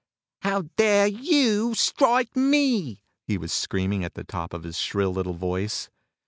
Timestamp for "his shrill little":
4.63-5.35